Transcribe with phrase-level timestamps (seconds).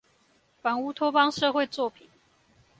[0.63, 2.09] 反烏托邦社會作品